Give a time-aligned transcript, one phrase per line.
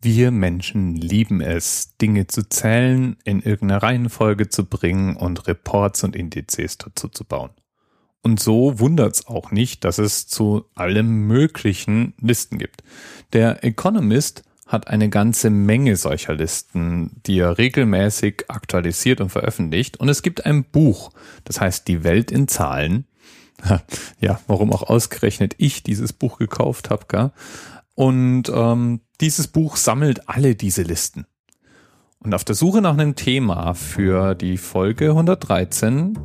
[0.00, 6.14] Wir Menschen lieben es, Dinge zu zählen, in irgendeine Reihenfolge zu bringen und Reports und
[6.14, 7.50] Indizes dazu zu bauen.
[8.22, 12.82] Und so wundert's auch nicht, dass es zu allem möglichen Listen gibt.
[13.32, 19.98] Der Economist hat eine ganze Menge solcher Listen, die er regelmäßig aktualisiert und veröffentlicht.
[19.98, 21.12] Und es gibt ein Buch,
[21.44, 23.06] das heißt Die Welt in Zahlen.
[24.20, 27.32] Ja, warum auch ausgerechnet ich dieses Buch gekauft habe, gar.
[27.96, 31.26] Und ähm, dieses Buch sammelt alle diese Listen.
[32.20, 36.18] Und auf der Suche nach einem Thema für die Folge 113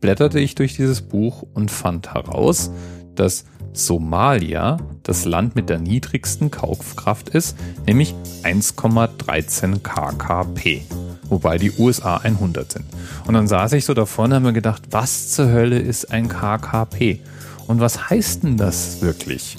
[0.00, 2.70] blätterte ich durch dieses Buch und fand heraus,
[3.16, 10.82] dass Somalia das Land mit der niedrigsten Kaufkraft ist, nämlich 1,13 kkp,
[11.24, 12.84] wobei die USA 100 sind.
[13.26, 16.28] Und dann saß ich so davor und habe mir gedacht, was zur Hölle ist ein
[16.28, 17.20] kkp?
[17.66, 19.56] Und was heißt denn das wirklich?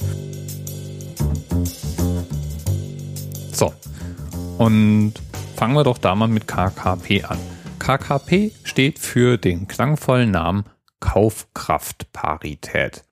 [3.57, 3.73] So,
[4.59, 5.13] und
[5.55, 7.39] fangen wir doch da mal mit KKP an.
[7.79, 10.65] KKP steht für den klangvollen Namen
[10.99, 13.03] Kaufkraftparität.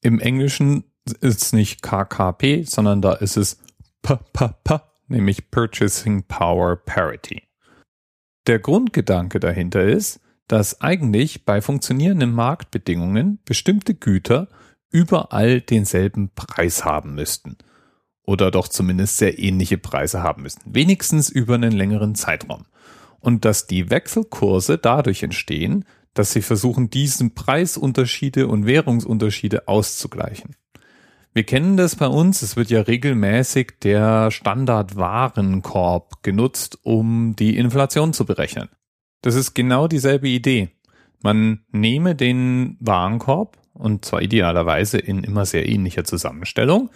[0.00, 0.84] Im Englischen
[1.20, 3.58] ist es nicht KKP, sondern da ist es
[4.00, 7.42] PPP, nämlich Purchasing Power Parity.
[8.46, 14.48] Der Grundgedanke dahinter ist, dass eigentlich bei funktionierenden Marktbedingungen bestimmte Güter
[14.90, 17.58] überall denselben Preis haben müssten.
[18.26, 20.74] Oder doch zumindest sehr ähnliche Preise haben müssten.
[20.74, 22.64] Wenigstens über einen längeren Zeitraum.
[23.20, 30.56] Und dass die Wechselkurse dadurch entstehen, dass sie versuchen, diesen Preisunterschiede und Währungsunterschiede auszugleichen.
[31.34, 38.14] Wir kennen das bei uns, es wird ja regelmäßig der Standardwarenkorb genutzt, um die Inflation
[38.14, 38.70] zu berechnen.
[39.20, 40.70] Das ist genau dieselbe Idee.
[41.22, 46.88] Man nehme den Warenkorb, und zwar idealerweise in immer sehr ähnlicher Zusammenstellung,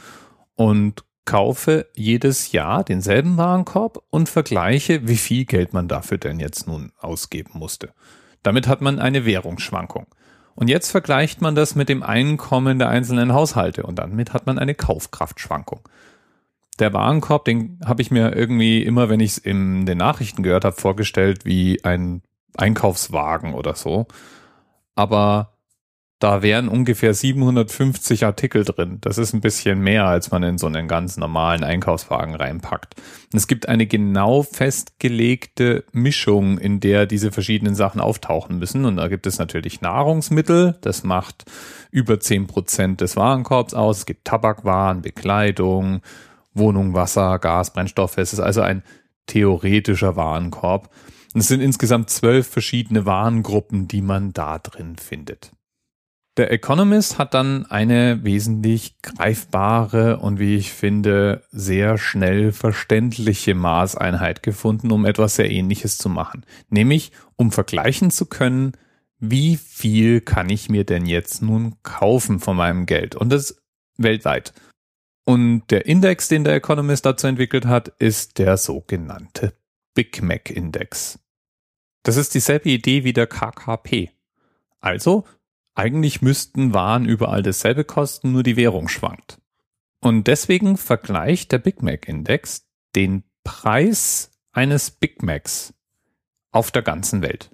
[0.55, 6.67] und kaufe jedes Jahr denselben Warenkorb und vergleiche, wie viel Geld man dafür denn jetzt
[6.67, 7.91] nun ausgeben musste.
[8.43, 10.07] Damit hat man eine Währungsschwankung.
[10.55, 14.59] Und jetzt vergleicht man das mit dem Einkommen der einzelnen Haushalte und damit hat man
[14.59, 15.81] eine Kaufkraftschwankung.
[16.79, 20.65] Der Warenkorb, den habe ich mir irgendwie immer, wenn ich es in den Nachrichten gehört
[20.65, 22.23] habe, vorgestellt wie ein
[22.57, 24.07] Einkaufswagen oder so.
[24.95, 25.59] Aber
[26.21, 28.99] da wären ungefähr 750 Artikel drin.
[29.01, 32.95] Das ist ein bisschen mehr, als man in so einen ganz normalen Einkaufswagen reinpackt.
[33.33, 38.85] Und es gibt eine genau festgelegte Mischung, in der diese verschiedenen Sachen auftauchen müssen.
[38.85, 40.77] Und da gibt es natürlich Nahrungsmittel.
[40.83, 41.47] Das macht
[41.91, 44.01] über zehn Prozent des Warenkorbs aus.
[44.01, 46.03] Es gibt Tabakwaren, Bekleidung,
[46.53, 48.19] Wohnung, Wasser, Gas, Brennstoffe.
[48.19, 48.83] Es ist also ein
[49.25, 50.91] theoretischer Warenkorb.
[51.33, 55.53] Und es sind insgesamt zwölf verschiedene Warengruppen, die man da drin findet.
[56.41, 64.43] Der Economist hat dann eine wesentlich greifbare und wie ich finde sehr schnell verständliche Maßeinheit
[64.43, 66.47] gefunden, um etwas sehr ähnliches zu machen.
[66.71, 68.73] Nämlich um vergleichen zu können,
[69.19, 73.17] wie viel kann ich mir denn jetzt nun kaufen von meinem Geld?
[73.17, 73.61] Und das
[73.99, 74.55] weltweit.
[75.27, 79.53] Und der Index, den der Economist dazu entwickelt hat, ist der sogenannte
[79.93, 81.19] Big Mac Index.
[82.03, 84.09] Das ist dieselbe Idee wie der KKP.
[84.81, 85.27] Also
[85.81, 89.41] eigentlich müssten Waren überall dasselbe kosten, nur die Währung schwankt.
[90.03, 95.73] Und deswegen vergleicht der Big Mac Index den Preis eines Big Macs
[96.53, 97.51] auf der ganzen Welt.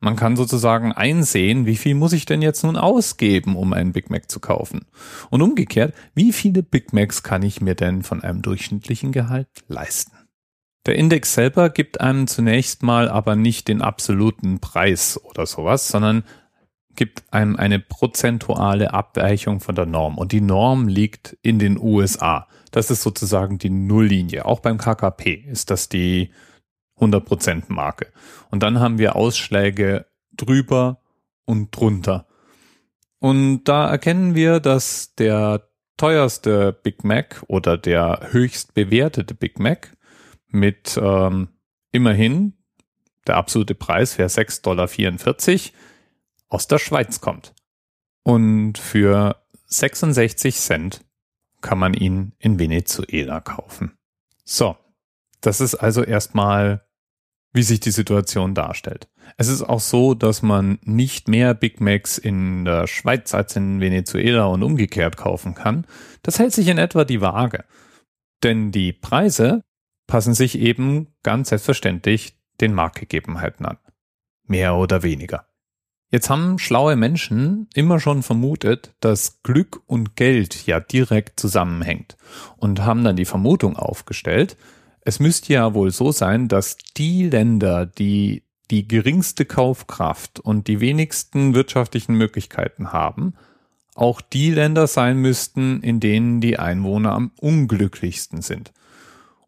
[0.00, 4.08] Man kann sozusagen einsehen, wie viel muss ich denn jetzt nun ausgeben, um einen Big
[4.08, 4.86] Mac zu kaufen?
[5.28, 10.16] Und umgekehrt, wie viele Big Macs kann ich mir denn von einem durchschnittlichen Gehalt leisten?
[10.86, 16.24] Der Index selber gibt einem zunächst mal aber nicht den absoluten Preis oder sowas, sondern
[16.96, 20.18] gibt einem eine prozentuale Abweichung von der Norm.
[20.18, 22.48] Und die Norm liegt in den USA.
[22.70, 24.44] Das ist sozusagen die Nulllinie.
[24.44, 26.30] Auch beim KKP ist das die
[26.98, 28.08] 100% Marke.
[28.50, 31.00] Und dann haben wir Ausschläge drüber
[31.44, 32.26] und drunter.
[33.18, 39.96] Und da erkennen wir, dass der teuerste Big Mac oder der höchst bewertete Big Mac
[40.48, 41.48] mit ähm,
[41.92, 42.54] immerhin
[43.26, 44.86] der absolute Preis wäre 6,44 Dollar
[46.48, 47.54] aus der Schweiz kommt.
[48.22, 51.04] Und für 66 Cent
[51.60, 53.96] kann man ihn in Venezuela kaufen.
[54.44, 54.76] So,
[55.40, 56.86] das ist also erstmal,
[57.52, 59.08] wie sich die Situation darstellt.
[59.36, 63.80] Es ist auch so, dass man nicht mehr Big Macs in der Schweiz als in
[63.80, 65.86] Venezuela und umgekehrt kaufen kann.
[66.22, 67.64] Das hält sich in etwa die Waage.
[68.42, 69.64] Denn die Preise
[70.06, 73.78] passen sich eben ganz selbstverständlich den Marktgegebenheiten an.
[74.46, 75.46] Mehr oder weniger.
[76.10, 82.16] Jetzt haben schlaue Menschen immer schon vermutet, dass Glück und Geld ja direkt zusammenhängt
[82.56, 84.56] und haben dann die Vermutung aufgestellt,
[85.08, 88.42] Es müsste ja wohl so sein, dass die Länder, die
[88.72, 93.34] die geringste Kaufkraft und die wenigsten wirtschaftlichen Möglichkeiten haben,
[93.94, 98.72] auch die Länder sein müssten, in denen die Einwohner am unglücklichsten sind.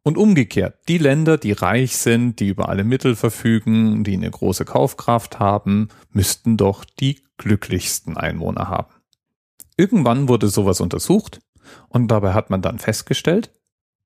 [0.09, 4.65] Und umgekehrt, die Länder, die reich sind, die über alle Mittel verfügen, die eine große
[4.65, 8.95] Kaufkraft haben, müssten doch die glücklichsten Einwohner haben.
[9.77, 11.41] Irgendwann wurde sowas untersucht
[11.91, 13.51] und dabei hat man dann festgestellt,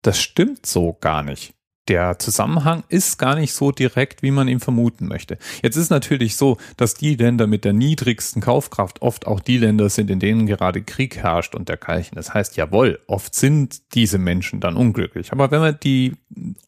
[0.02, 1.54] das stimmt so gar nicht
[1.88, 5.37] der Zusammenhang ist gar nicht so direkt, wie man ihn vermuten möchte.
[5.62, 9.88] Jetzt ist natürlich so, dass die Länder mit der niedrigsten Kaufkraft oft auch die Länder
[9.88, 12.14] sind, in denen gerade Krieg herrscht und dergleichen.
[12.14, 15.32] Das heißt, jawohl, oft sind diese Menschen dann unglücklich.
[15.32, 16.14] Aber wenn wir die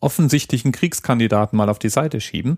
[0.01, 2.57] offensichtlichen Kriegskandidaten mal auf die Seite schieben,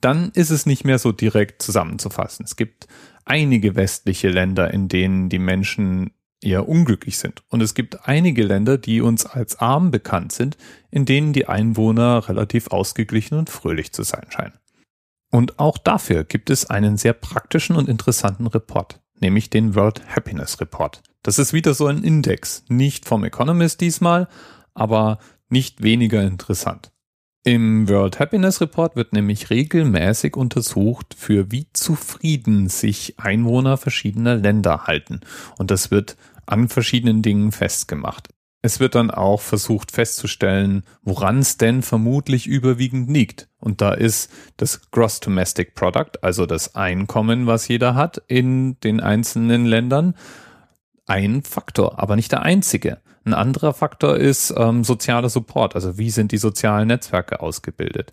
[0.00, 2.44] dann ist es nicht mehr so direkt zusammenzufassen.
[2.44, 2.86] Es gibt
[3.26, 6.10] einige westliche Länder, in denen die Menschen
[6.42, 7.42] eher unglücklich sind.
[7.48, 10.56] Und es gibt einige Länder, die uns als arm bekannt sind,
[10.90, 14.58] in denen die Einwohner relativ ausgeglichen und fröhlich zu sein scheinen.
[15.30, 20.60] Und auch dafür gibt es einen sehr praktischen und interessanten Report, nämlich den World Happiness
[20.60, 21.02] Report.
[21.22, 24.28] Das ist wieder so ein Index, nicht vom Economist diesmal,
[24.74, 25.18] aber
[25.48, 26.92] nicht weniger interessant.
[27.48, 34.82] Im World Happiness Report wird nämlich regelmäßig untersucht, für wie zufrieden sich Einwohner verschiedener Länder
[34.84, 35.20] halten.
[35.56, 38.28] Und das wird an verschiedenen Dingen festgemacht.
[38.60, 43.48] Es wird dann auch versucht festzustellen, woran es denn vermutlich überwiegend liegt.
[43.56, 49.00] Und da ist das Gross Domestic Product, also das Einkommen, was jeder hat in den
[49.00, 50.12] einzelnen Ländern,
[51.08, 53.00] ein Faktor, aber nicht der einzige.
[53.24, 58.12] Ein anderer Faktor ist ähm, sozialer Support, also wie sind die sozialen Netzwerke ausgebildet.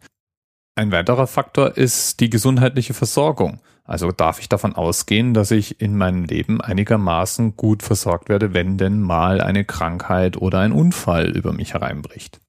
[0.75, 3.61] Ein weiterer Faktor ist die gesundheitliche Versorgung.
[3.85, 8.77] Also darf ich davon ausgehen, dass ich in meinem Leben einigermaßen gut versorgt werde, wenn
[8.77, 12.41] denn mal eine Krankheit oder ein Unfall über mich hereinbricht.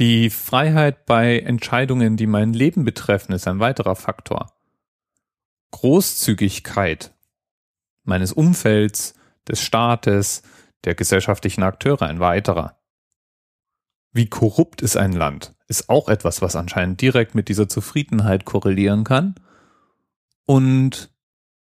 [0.00, 4.50] Die Freiheit bei Entscheidungen, die mein Leben betreffen, ist ein weiterer Faktor.
[5.70, 7.12] Großzügigkeit
[8.04, 9.14] meines Umfelds,
[9.48, 10.42] des Staates,
[10.84, 12.78] der gesellschaftlichen Akteure ein weiterer.
[14.12, 19.04] Wie korrupt ist ein Land, ist auch etwas, was anscheinend direkt mit dieser Zufriedenheit korrelieren
[19.04, 19.34] kann.
[20.46, 21.10] Und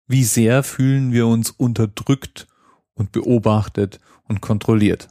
[0.07, 2.47] wie sehr fühlen wir uns unterdrückt
[2.93, 5.07] und beobachtet und kontrolliert.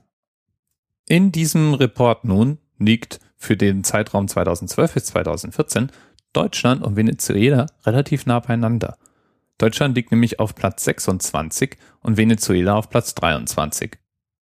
[1.08, 5.90] In diesem Report nun liegt für den Zeitraum 2012 bis 2014
[6.32, 8.96] Deutschland und Venezuela relativ nah beieinander.
[9.58, 13.98] Deutschland liegt nämlich auf Platz 26 und Venezuela auf Platz 23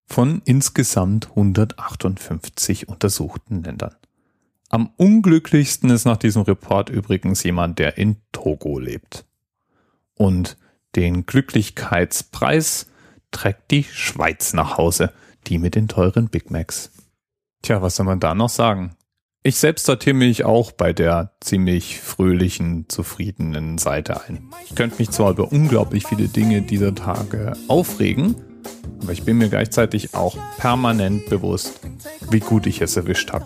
[0.06, 3.96] von insgesamt 158 untersuchten Ländern.
[4.70, 9.26] Am unglücklichsten ist nach diesem Report übrigens jemand, der in Togo lebt.
[10.16, 10.58] Und
[10.96, 12.88] den Glücklichkeitspreis
[13.32, 15.14] trägt die Schweiz nach Hause,
[15.48, 16.92] die mit den teuren Big Macs.
[17.62, 18.96] Tja, was soll man da noch sagen?
[19.42, 24.50] Ich selbst sortiere mich auch bei der ziemlich fröhlichen, zufriedenen Seite ein.
[24.66, 28.36] Ich könnte mich zwar über unglaublich viele Dinge dieser Tage aufregen,
[29.02, 31.80] aber ich bin mir gleichzeitig auch permanent bewusst,
[32.30, 33.46] wie gut ich es erwischt habe.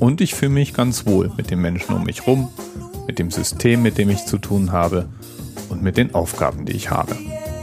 [0.00, 2.48] Und ich fühle mich ganz wohl mit den Menschen um mich rum,
[3.06, 5.08] mit dem System, mit dem ich zu tun habe
[5.68, 7.16] und mit den Aufgaben, die ich habe.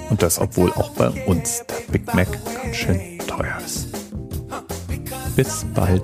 [0.09, 3.89] Und das, obwohl auch bei uns der Big Mac ganz schön teuer ist.
[5.35, 6.03] Bis bald.